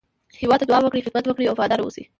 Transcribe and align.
هېواد 0.41 0.59
ته 0.61 0.65
دعا 0.69 0.79
وکړئ، 0.83 1.01
خدمت 1.05 1.23
وکړئ، 1.25 1.45
وفاداره 1.47 1.81
واوسی 1.83 2.03